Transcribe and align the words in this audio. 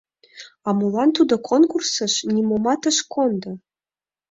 А 0.67 0.69
молан 0.77 1.09
тудо 1.17 1.35
конкурсыш 1.49 2.13
нимомат 2.33 2.81
ыш 2.89 2.97
кондо? 3.13 3.51